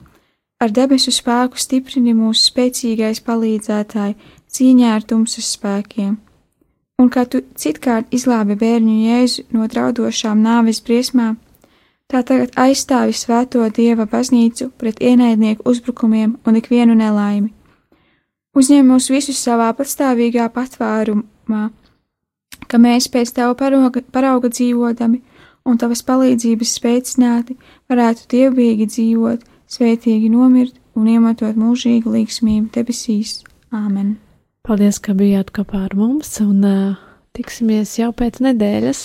Ar 0.58 0.72
debesu 0.74 1.12
spēku 1.14 1.62
stiprini 1.62 2.16
mūsu 2.18 2.48
spēcīgais 2.48 3.22
palīdzētāji 3.28 4.16
cīņā 4.50 4.94
ar 4.96 5.06
tumsas 5.06 5.52
spēkiem. 5.54 6.16
Un 7.04 7.10
kā 7.12 7.26
tu 7.28 7.42
citkārt 7.60 8.14
izglābi 8.16 8.56
bērnu 8.56 8.94
jēzu 9.04 9.44
no 9.52 9.66
draudošām 9.68 10.40
nāves 10.40 10.80
briesmām, 10.88 11.34
tā 12.08 12.22
tagad 12.24 12.54
aizstāvi 12.64 13.16
svēto 13.18 13.66
dieva 13.76 14.06
baznīcu 14.08 14.70
pret 14.80 15.02
ienaidnieku 15.04 15.68
uzbrukumiem 15.68 16.38
un 16.48 16.60
ikvienu 16.62 16.96
nelaimi. 16.96 17.52
Uzņem 18.56 18.88
mūs 18.88 19.10
visus 19.12 19.44
savā 19.44 19.68
patstāvīgā 19.76 20.48
patvērumā, 20.56 21.64
ka 22.72 22.80
mēs 22.80 23.10
pēc 23.12 23.36
tava 23.36 23.58
parauga, 23.60 24.04
parauga 24.16 24.54
dzīvodami 24.54 25.20
un 25.68 25.80
tavas 25.82 26.08
palīdzības 26.08 26.76
spēcināti 26.80 27.58
varētu 27.92 28.30
dievbijīgi 28.32 28.92
dzīvot, 28.96 29.44
svētīgi 29.76 30.32
nomirt 30.32 30.80
un 30.96 31.12
iemantot 31.18 31.60
mūžīgu 31.60 32.16
līgsmību 32.16 32.72
debesīs. 32.78 33.42
Āmen! 33.74 34.22
Paldies, 34.64 34.96
ka 35.04 35.12
bijāt 35.12 35.50
kopā 35.52 35.82
ar 35.90 35.94
mums, 36.00 36.30
un 36.40 36.64
uh, 36.64 37.00
tiksimies 37.36 37.98
jau 38.00 38.14
pēc 38.16 38.40
nedēļas! 38.46 39.02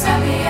Send 0.00 0.24
me 0.24 0.49